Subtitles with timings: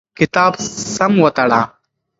[0.17, 0.53] کتاب
[0.95, 1.61] سم وتړه.